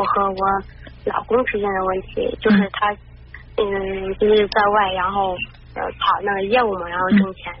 [0.00, 0.40] 我和我
[1.04, 2.90] 老公之间的问题，就是他
[3.60, 5.36] 嗯就是在外，然后
[5.74, 7.52] 呃跑那个业务嘛，然后挣钱，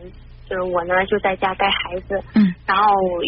[0.48, 2.84] 就是我呢就在家带孩子，嗯，然后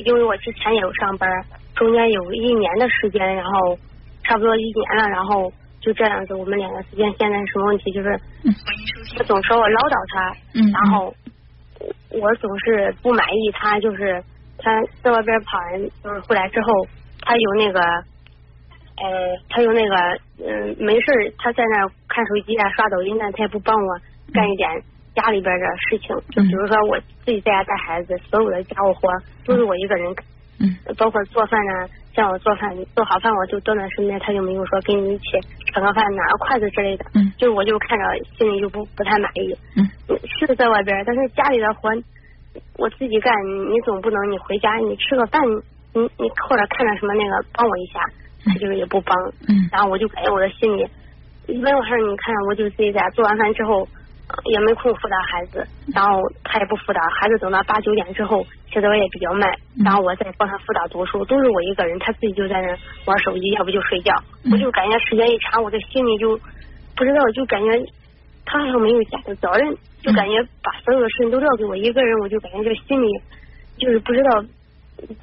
[0.07, 1.29] 因为我之前也有上班，
[1.75, 3.79] 中间有一年的时间，然后
[4.25, 5.53] 差不多一年了，然后
[5.83, 8.19] 就这样子，我们两个之间现在什么问题就是，
[9.19, 11.15] 他总说我唠叨他，嗯然后
[12.11, 14.25] 我总是不满意他，就是
[14.57, 16.87] 他在外边跑完，就是回来之后，
[17.21, 17.81] 他有那个，
[19.03, 19.97] 呃，他有那个，
[20.47, 23.99] 嗯，没事儿他在那看手机啊、刷抖音呢，他也不帮我
[24.33, 24.71] 干一点
[25.15, 29.11] 家里边的事情，就比如说我自己在家带孩子，所有的家务活
[29.45, 30.25] 都是我一个人干。
[30.61, 35.25] 嗯包括做饭呢，像我做饭做好饭，我就端在身边，他就没有说跟你一起
[35.75, 37.05] 盛个饭拿个筷子之类的。
[37.15, 38.05] 嗯就是我就看着
[38.39, 39.57] 心里就不不太满意。
[39.77, 39.83] 嗯
[40.39, 41.91] 是在外边，但是家里的活
[42.77, 43.35] 我自己干，
[43.73, 45.43] 你总不能你回家你吃个饭，
[45.95, 48.01] 你你或者看着什么那个帮我一下，
[48.45, 49.17] 他就是也不帮。
[49.49, 50.87] 嗯然后我就感觉我的心里，
[51.47, 53.87] 一般晚上你看我就自己在家做完饭之后。
[54.29, 59.53] 呃也没空辅导孩子，然后他也不辅导孩子，等到八九点之后写作业比较慢，
[59.85, 62.69] 然后我再帮他辅导读书，都是我一个人，他自己就在那
[63.05, 64.15] 玩手机，要不就睡觉，
[64.51, 66.39] 我就感觉时间一长，我这心里就
[66.97, 67.85] 不知道，就感觉
[68.47, 73.09] 他好像没有家的责任，就感觉把所有的事情都撂给我一个人，我就感觉这心里
[73.77, 74.43] 就是不知道，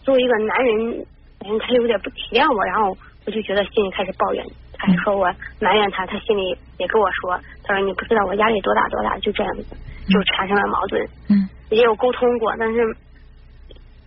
[0.04, 1.06] 作为一个男人，
[1.40, 5.26] 感觉他有点不体谅我，然后我就觉得心里开始抱怨，他还说我
[5.60, 9.64] 埋怨他，他心里也跟我说，他说你不知道我压力多大多大，就这样子
[10.08, 11.50] 就产生了矛盾，嗯。
[11.70, 12.84] 也有沟通过，但是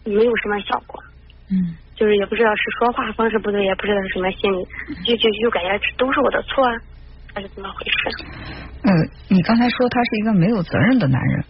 [0.05, 1.03] 没有什么效果。
[1.51, 1.77] 嗯。
[1.95, 4.67] 就是也不知道是说话方式不对，也不知道是什么心理，
[5.05, 6.81] 就就就感觉都是我的错，啊
[7.35, 8.25] 还是怎么回事？
[8.83, 8.93] 呃，
[9.29, 11.45] 你刚才说他是一个没有责任的男人，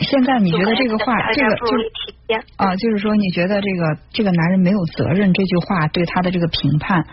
[0.00, 1.50] 现在你觉得这个话，这个。
[2.56, 7.06] 啊，就是说你觉得这个这个男人没有责任这句话对他的这个评判，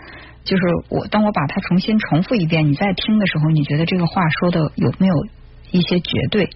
[0.44, 5.14] 就是我当我把它重新重复一遍，你再听的时候，你觉得这个话说的有没有
[5.70, 6.50] 一些绝对？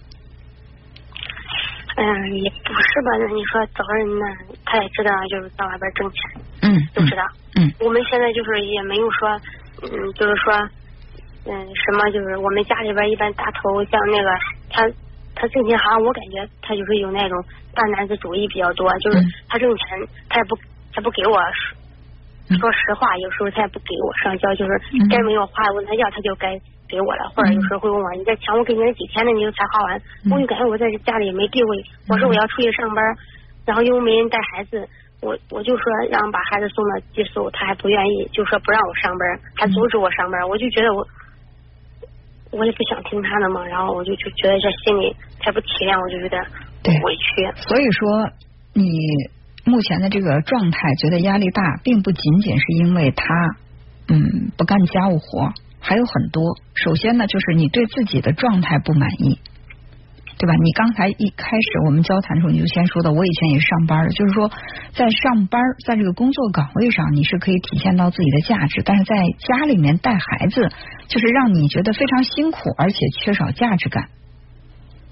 [1.97, 2.05] 嗯，
[2.43, 3.17] 也不是吧？
[3.19, 4.27] 那你说责任呢？
[4.65, 6.19] 他也知道，就是在外边挣钱，
[6.63, 7.23] 嗯都知道。
[7.57, 9.29] 嗯我们现在就是也没有说，
[9.83, 10.55] 嗯，就是说，
[11.47, 14.31] 嗯，什么就是我们家里边一般大头像那个
[14.71, 14.83] 他
[15.39, 17.39] 他挣钱，好像我感觉他就是有那种
[17.73, 19.25] 大男子主义比较多，就是嗯。
[19.49, 19.87] 他挣钱
[20.29, 20.59] 他也不
[20.93, 21.39] 他不给我
[22.59, 25.07] 说实话，有时候他也不给我上交，就是嗯。
[25.09, 30.33] 该没有花问他要他就该给我了，或者有时候会问我你这钱我给你了几天了，你就才花完，嗯。
[30.33, 33.05] 我就感觉我在家里没地位，我说我要出去上班，
[33.65, 34.89] 然后又没人带孩子。
[35.21, 41.05] 我我就说让把孩子送到寄宿，他还不愿意，就说不让我上班，还阻止我上班，我就觉得我
[42.51, 46.43] 我也不想听他的嘛，然后我就就觉得这心里太不体谅，我就有点
[46.83, 47.61] 对委屈。
[47.69, 48.31] 所以说，
[48.73, 48.89] 你
[49.65, 53.25] 目前的这个状态觉得压力大，并不仅仅是因为他
[54.09, 56.43] 嗯不干家务活，还有很多。
[56.75, 59.39] 首先呢，就是你对自己的状态不满意。
[60.39, 60.55] 对吧？
[60.55, 64.49] 你刚才一开始我们交谈的时候，你就先说的，我以前也是上班的，就是说
[64.93, 70.71] 在上班，在这个工作岗位上，你是可以体现到自己的价值，但是在家里面带孩子，
[71.09, 74.09] 就是让你觉得非常辛苦，而且缺少价值感。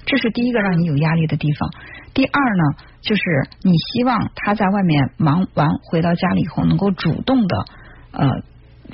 [0.06, 1.68] 这是第一个让你有压力的地方。
[2.14, 2.62] 第二呢，
[3.02, 3.22] 就是
[3.62, 7.64] 你希望他在外面忙完回到家里以后，能够主动的
[8.12, 8.30] 呃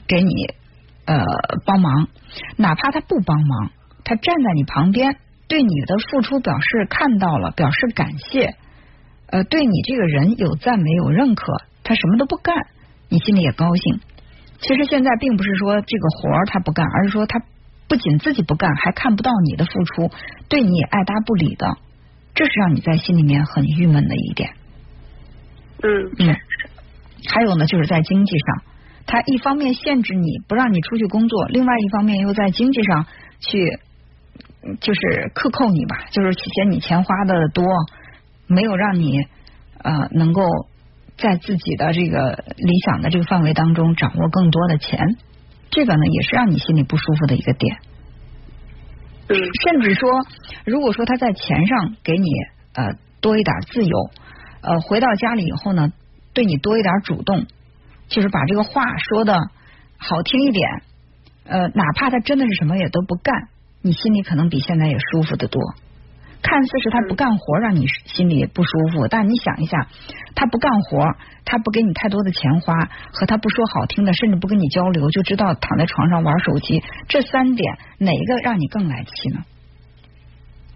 [0.09, 0.32] 给你
[1.04, 1.22] 呃
[1.66, 2.09] 帮忙，
[2.56, 3.70] 哪怕他不帮忙，
[4.03, 5.19] 他站在你旁边，
[5.53, 8.55] 对你的付出表示看到了，表示感谢，
[9.27, 11.53] 呃，对你这个人有赞美有认可，
[11.85, 12.57] 他什么都不干，
[13.11, 14.01] 你心里也高兴。
[14.61, 17.39] 其实现在并不是说这个活儿他不干，而是说他
[17.87, 20.11] 不仅自己不干，还看不到你的付出，
[20.49, 21.77] 对你也爱答不理的，
[22.35, 24.55] 这是让你在心里面很郁闷的一点。
[25.83, 26.35] 嗯嗯，
[27.29, 28.62] 还有呢，就是在经济上，
[29.05, 33.05] 他一方面限制你不让你出去工作，另外一方面又在经济上
[33.41, 33.92] 去嗯
[34.81, 37.65] 就是克扣你吧，就是嫌你钱花的多，
[38.47, 39.19] 没有让你
[39.83, 40.43] 呃能够
[41.17, 45.17] 在自己的这个理想的这个范围当中掌握更多的钱，
[45.70, 47.76] 这个呢也是让你心里不舒服的一个点。
[49.29, 50.11] 嗯甚至说，
[50.64, 52.29] 如果说他在钱上给你
[52.75, 54.11] 呃多一点自由，
[54.61, 55.93] 呃回到家里以后呢，
[56.35, 57.47] 对你多一点主动，
[58.09, 59.38] 就是把这个话说的
[59.97, 60.82] 好听一点，
[61.47, 63.49] 呃哪怕他真的是什么也都不干，
[63.82, 65.61] 你心里可能比现在也舒服的多。
[66.40, 69.87] 看似是他不干活让你心里不舒服，但你想一下，
[70.34, 71.14] 他不干活，
[71.44, 72.75] 他不给你太多的钱花，
[73.12, 79.44] 和他不说好听的，甚至不跟你交流，就知道躺在床上玩手机，这三点哪一个让你更来气呢？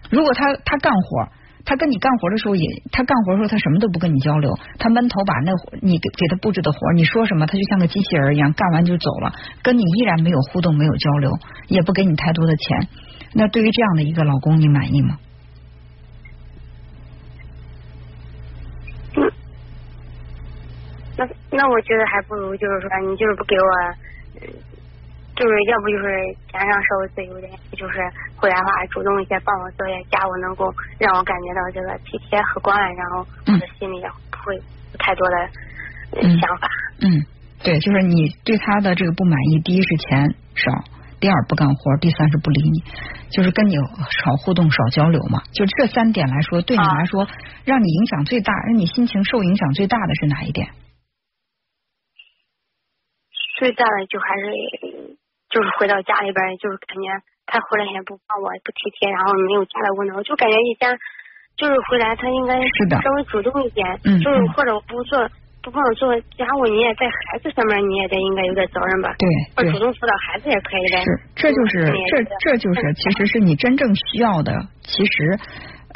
[0.08, 1.28] 如果他他干活，
[1.66, 5.52] 他跟你干活的时候也，他干活的时候他什么都不跟你交流，他闷头把那
[5.82, 11.32] 你给给他布置的活，你说什么他就像个机器人一样干完就走了，跟你依然没有互动，没有交流，
[11.68, 12.88] 也不给你太多的钱。
[13.34, 15.18] 那对于这样的一个老公，你满意吗？
[21.18, 24.75] 那那我觉得还不如就是说你就是不给我。
[25.36, 26.08] 就是要不就是
[26.50, 28.00] 钱上稍微自由点，就是
[28.34, 34.62] 回来的话主动一些帮我做些家务，能够让我感觉到这个体贴和关爱，然后我的心里也不会有
[34.98, 35.36] 太多的
[36.40, 36.66] 想法。
[37.04, 37.20] 嗯，
[37.62, 40.72] 对，就是你对他的这个不满意，第一是钱少，
[41.20, 42.82] 第二不干活，第三是不理你，
[43.28, 45.42] 就是跟你少互动、少交流嘛。
[45.52, 47.28] 就这三点来说，对你来说，
[47.66, 50.68] 让你影响最大，让你心情受影响最大的是哪一点？
[53.58, 54.85] 最大的就还是。
[55.56, 57.08] 就是回到家里边，就是感觉
[57.48, 60.92] 他回来也不帮我，不体贴，然后没有家的温暖，我就感觉一家
[61.56, 62.60] 就是回来他应该
[63.00, 63.80] 稍微主动一点，
[64.20, 65.16] 就是或者不做
[65.64, 69.16] 不帮我做家务，你也在孩子上面你也得应该有点责任吧？
[69.16, 69.24] 对，
[69.56, 71.00] 或主动辅导孩子也可以的。
[71.00, 74.52] 是，这就是这这就是其实是你真正需要的。
[74.84, 75.40] 其实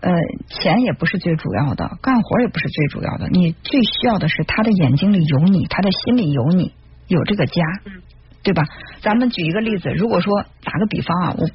[0.00, 0.08] 呃，
[0.48, 6.72] 钱也不是最主要的，干活也不是最主要的，你最需要的是他的眼睛里有你，他的心里有你，
[7.08, 7.62] 有这个家。
[7.84, 8.00] 嗯。
[8.42, 8.62] 对吧？
[9.02, 11.46] 咱们举一个例子，如果说打个比方啊，我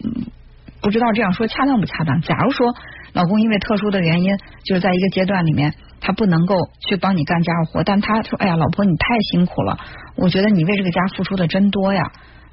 [0.82, 2.22] 不知道这样说恰当不恰当。
[2.22, 2.76] 假如说
[3.14, 6.56] 老公因为特殊的原因，就是在一个阶段里面，他不能够
[6.88, 9.80] 去帮你干家务活，但他说：“哎呀，老婆你太辛苦了，
[10.16, 12.04] 我觉得你为这个家付出的真多呀。”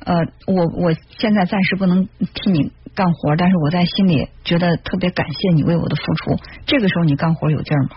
[0.05, 0.15] 呃，
[0.49, 6.37] 我我现在暂时不能替你干活，但是我在心里觉得特别感谢你为我的付出。
[6.67, 7.91] 这个时候你干活有劲儿吗？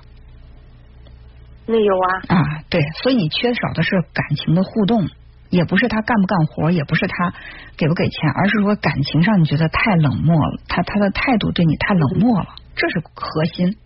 [1.66, 2.36] 没有啊。
[2.36, 5.08] 啊，对，所以你缺少的是感情的互动。
[5.50, 7.34] 也不是他干不干活，也不是他
[7.78, 13.78] 给不给钱，而是说感情上你觉得太冷漠了，他他的态度对你太冷漠了，这是核心，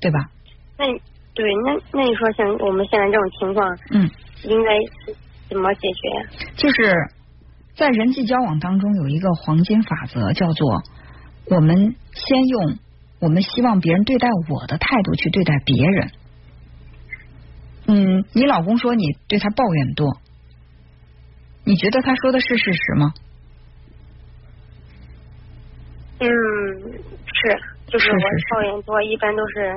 [0.00, 0.30] 对吧？
[0.78, 0.86] 那
[1.34, 4.10] 对，那那你说像我们现在这种情况，嗯，
[4.44, 4.70] 应该
[5.48, 6.50] 怎么解决呀？
[6.56, 6.92] 就是
[7.74, 10.82] 在人际交往当中有一个黄金法则，叫做
[11.46, 12.76] 我们先用
[13.18, 16.10] 我们希望别人对待我的态度去对待别人。
[17.86, 20.18] 嗯，你老公说你对他抱怨多。
[21.64, 23.12] 你觉得他说的是事实吗？
[26.18, 28.18] 嗯，是，就是我
[28.50, 29.74] 抱怨多，一般都是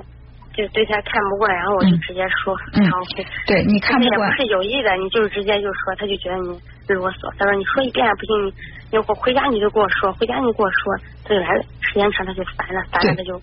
[0.54, 3.00] 就对他看不惯，然后我就直接说，然后
[3.48, 6.60] 对你看不惯，不是有意的，你就直接就说，他就觉得你
[6.94, 7.34] 啰嗦。
[7.38, 13.42] 他说你说一遍不行，你你回家你就跟我说，回家你跟我说，他就来了，时间长他就烦了，烦了他就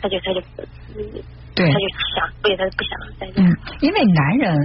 [0.00, 0.40] 他就他就
[1.54, 3.26] 对，他就想，所以他不想再。
[3.40, 3.48] 嗯，
[3.80, 4.56] 因为男人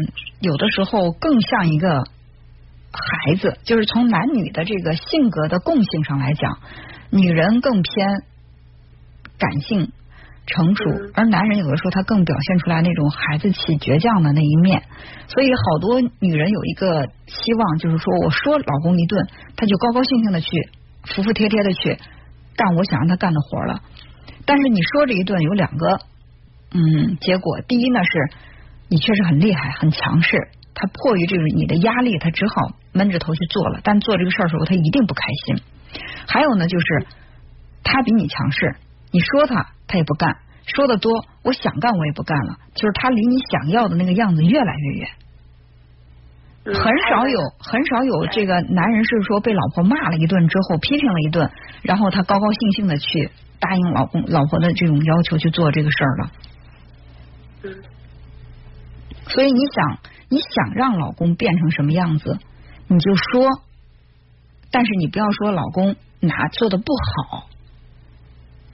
[0.42, 2.04] 有的时候更像一个。
[2.92, 6.58] 孩子就是从男女的这个性格的共性上来讲，
[7.12, 8.08] 女人更偏
[9.38, 9.92] 感性
[10.48, 10.84] 成熟，
[11.14, 14.82] 而男人有的时候他更表现出来那种孩子气倔强的那一面。
[15.28, 20.50] 所以好多女人有一个期望，就是说我说老公一顿，他就高高兴兴的去
[21.04, 22.00] 服服帖帖的去
[22.56, 23.82] 干我想让他干的活了。
[24.46, 26.00] 但是你说这一顿有两个
[26.72, 28.32] 嗯结果，第一呢是
[28.90, 30.36] 你确实很厉害很强势。
[30.74, 32.54] 他迫于这个你的压力，他只好
[32.92, 33.80] 闷着头去做了。
[33.84, 35.62] 但做这个事儿的时候，他一定不开心。
[36.28, 36.86] 还有呢，就是
[37.84, 38.76] 他比你强势，
[39.12, 42.58] 你说他他也不干，说的多，我想干我也不干了。
[42.76, 45.10] 就是他离你想要的那个样子越来越远。
[46.66, 56.32] 很少有很少有这个男人是说被老婆骂了一顿之后，批评了一顿，然后他高高兴兴的去答应老公老婆的这种要求去做这个事儿了。
[57.64, 57.76] 嗯。
[59.28, 60.00] 所以你想。
[60.32, 62.38] 你想让老公变成什么样子，
[62.90, 63.48] 你就说，
[64.72, 66.86] 但是你不要说老公哪做的不
[67.30, 67.48] 好，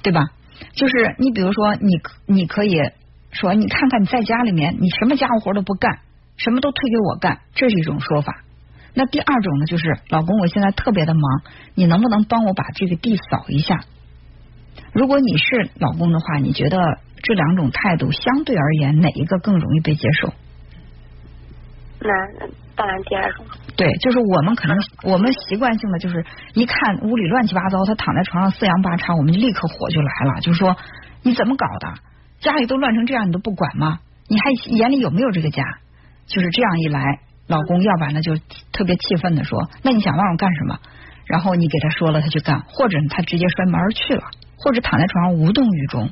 [0.02, 0.32] 对吧？
[0.74, 2.80] 就是你比如说，你你可以
[3.32, 6.00] 说，你看看你在家里面，你什么家务活都不干，
[6.38, 8.42] 什么都推给我干，这是一种说法。
[8.94, 11.22] 那第二种呢，就是老公，我现在特别的忙，
[11.74, 13.82] 你能不能帮我把这个地扫一下？
[14.94, 16.78] 如果你是老公的话，你觉得
[17.22, 20.34] 这两种态度相对而言，哪一个更容易被接受？
[22.06, 23.46] 那当然第二种。
[23.76, 30.78] 对，就是我们可能我们习惯性的就是一看屋里乱七八糟，他躺在床上四仰八叉，我们就立刻火就来了，就是说
[31.24, 31.94] 你怎么搞的？
[32.40, 34.00] 家里都乱成这样，你都不管吗？
[34.30, 35.64] 你还眼里有没有这个家？
[36.28, 38.36] 就是这样一来，老公要不然呢就
[38.72, 40.80] 特别气愤的说：“那你想让我干什么？”
[41.28, 44.24] 然后你给他说了，他去干，或者他直接摔门而去了，
[44.58, 46.10] 或者躺在床上无动于衷。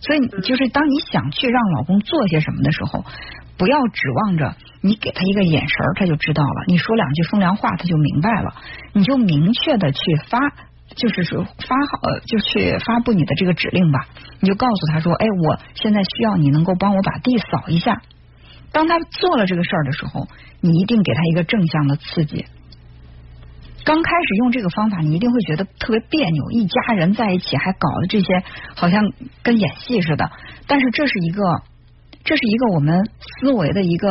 [0.00, 3.04] 所以，就是当你想去让老公做些什么的时候。
[3.56, 8.54] 不要指望着你给他一个眼神他就知道了；你说两句风凉话，他就明白了。
[8.92, 10.38] 你就明确的去发
[10.96, 14.06] 就是说发好，就去发布你的这个指令吧。
[14.40, 18.02] 你就告诉他说：“哎，我现在需要你能够帮我把地扫一下。”
[18.72, 20.26] 当他做了这个事儿的时候，
[20.60, 22.44] 你一定给他一个正向的刺激。
[23.84, 28.42] 刚开始用这个方法，你一定会觉得特别别扭，一家人在一起还搞的这些，
[28.74, 29.04] 好像
[29.42, 30.30] 跟演戏似的。
[30.66, 31.42] 但是这是一个，
[32.24, 34.08] 这是一个我们思维的一个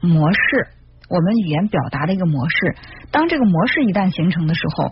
[0.00, 0.68] 模式，
[1.08, 2.76] 我们语言表达的一个模式。
[3.10, 4.90] 当这个模式一旦形成的时候，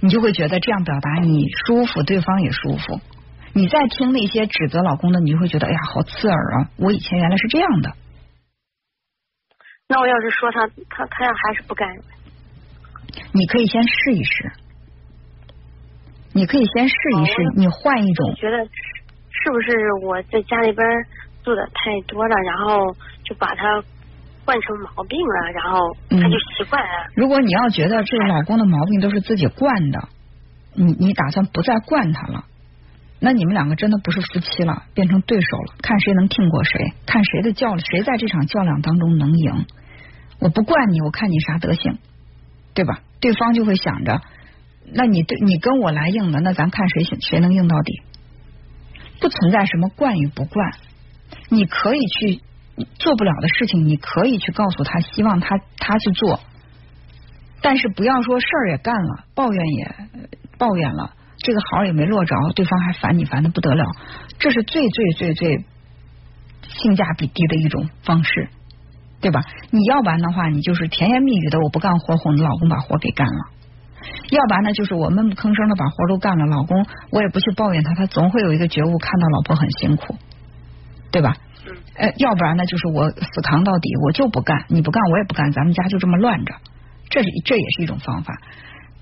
[0.00, 3.00] 你就会觉得这样表达你舒服，对方也舒服。
[3.54, 6.70] 你再听那些指责老公的，你就会觉得哎呀，好刺耳啊！
[6.76, 7.92] 我以前原来是这样的。
[9.88, 11.88] 那我要是说他，他他要还是不干。
[13.32, 14.52] 你可以先试一试，
[16.32, 18.34] 你可以先试一试，你换一种。
[18.36, 19.70] 觉得是不是
[20.02, 20.86] 我在家里边
[21.42, 22.92] 做的太多了，然后
[23.24, 23.82] 就把他
[24.44, 27.06] 惯成毛病了，然后他就习惯了。
[27.14, 30.08] 如果你要觉得这个老公的毛病都是自己惯的，
[30.74, 32.44] 你你打算不再惯他了，
[33.20, 39.66] 那你们两个真的不是夫妻了，变成对手了，看谁能挺过谁，看谁的较谁在这场较量当中能赢。
[40.40, 41.98] 我不惯你，我看你啥德行。
[42.74, 43.00] 对吧？
[43.20, 44.22] 对方就会想着，
[44.94, 48.00] 那你对你跟我来硬的，那咱看谁谁能硬到底。
[49.20, 50.72] 不存在什么惯与不惯，
[51.48, 52.40] 你可以去
[52.94, 56.40] 做不了的事情，你可以去告诉他，希望他他去做，
[57.60, 59.94] 但是不要说事儿也干了，抱怨也
[60.58, 63.84] 抱怨了，这个好也没落着，对方还烦你烦的不得了，
[64.38, 65.64] 这是最最最最
[66.68, 68.48] 性价比低的一种方式。
[69.22, 69.40] 对吧？
[69.70, 73.52] 你要不然的话，你就是甜言蜜语的，我不干活哄你老公把活给干了；
[74.30, 80.16] 要不然呢，就是我闷不吭声的把活都干了，老公我也不去抱怨他，他总会有一个觉悟，看到老婆很辛苦，
[81.12, 81.36] 对吧？
[81.94, 86.54] 呃，要不然呢，就是我死扛到底，我就不干，你不干我也不干，咱们家就这么乱着，
[87.08, 88.34] 这是这也是一种方法。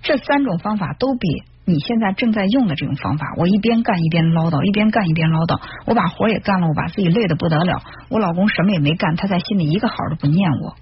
[0.03, 1.45] 这三种方法都比。
[1.67, 7.81] 你现在正在用的这种方法，我一边干一边唠叨，一边干一边唠叨，我把活也干了，我把自己累得不得了。
[8.09, 10.75] 我老公什么也没干，他在心里一个好都不念我，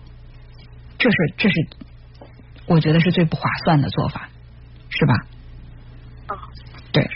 [0.96, 1.54] 这是这是
[2.66, 4.30] 我觉得是最不划算的做法，
[4.88, 5.14] 是吧？
[6.90, 7.06] 对，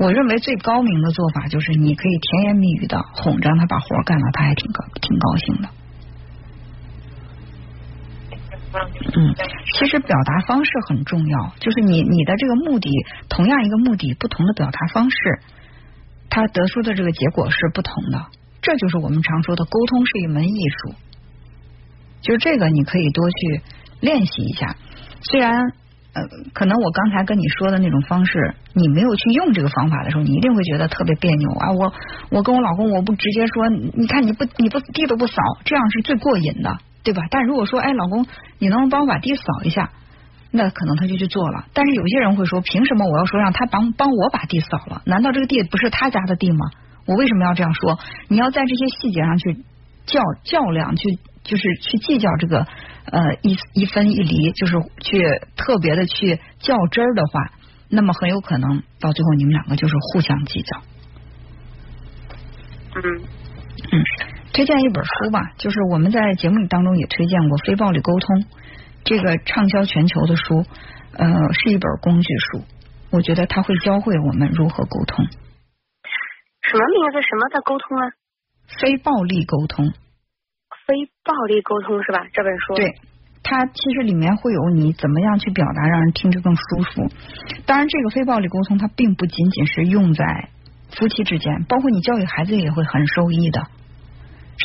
[0.00, 5.68] 我认为最高明的做法就是你可以甜言蜜语的哄着他把活干了，他还挺高挺高兴的。
[8.72, 9.34] 嗯，
[9.74, 12.88] 其实表达方式很重要，就是你你的这个目的，
[13.28, 15.16] 同样一个目的，不同的表达方式，
[16.30, 18.24] 它得出的这个结果是不同的。
[18.62, 20.94] 这就是我们常说的沟通是一门艺术，
[22.22, 23.60] 就是这个你可以多去
[24.00, 24.76] 练习一下。
[25.30, 25.74] 虽然
[26.12, 31.70] 呃，可能我刚才跟你说的那种方式，你没有去用这个方法的时候，你一定会觉得特别别扭啊！
[31.72, 31.92] 我
[32.30, 36.78] 我跟我老公，我不直接说，你看你不你不地都不扫，这样是最过瘾的。
[37.02, 37.22] 对吧？
[37.30, 38.26] 但如果说，哎，老公，
[38.58, 39.88] 你能不能帮我把地扫一下？
[40.50, 41.64] 那可能他就去做了。
[41.72, 45.00] 但是有些人会说，凭什么我要说让他帮帮我把地扫了？
[45.06, 46.58] 难道这个地不是他家的地吗？
[47.06, 47.98] 我为什么要这样说？
[48.28, 49.64] 你要在这些细节上去
[50.04, 55.22] 较较量，去就是去计较这个呃一一分一厘，就是去
[55.56, 57.52] 特别的去较真儿的话，
[57.88, 60.80] 那么很有可能到最后你们两个就是互相计较。
[62.96, 63.02] 嗯
[63.92, 64.04] 嗯。
[64.52, 68.36] 推荐一本书吧，就是我们在节目里当中也推荐过《非暴力沟通》
[69.04, 70.64] 这个畅销全球的书，
[71.12, 72.64] 呃，是一本工具书。
[73.12, 75.24] 我觉得它会教会我们如何沟通。
[76.62, 77.22] 什么名字？
[77.22, 78.10] 什么的沟通啊？
[78.80, 79.92] 非暴力沟通。
[80.86, 80.94] 非
[81.24, 82.26] 暴力沟通是吧？
[82.32, 82.74] 这本书。
[82.74, 82.94] 对，
[83.42, 87.10] 它其实里面会有你怎么样去表达，让人听着更舒服。
[87.66, 90.48] 当然，这个非暴力沟通它并不仅仅是用在
[90.98, 93.62] 夫妻之间，包括你教育孩子也会很受益的。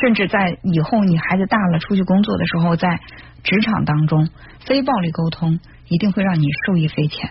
[0.01, 2.99] 甚至在以后你孩子大了出去工作的时候，在
[3.43, 4.27] 职场当中，
[4.65, 7.29] 非暴力沟通一定会让你受益匪浅，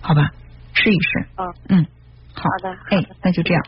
[0.00, 0.30] 好吧？
[0.72, 1.28] 试一试。
[1.36, 1.86] 嗯嗯，
[2.34, 3.62] 好的，哎，那就这样。